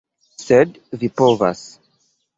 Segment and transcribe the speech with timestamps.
[0.43, 1.65] Sed vi povas...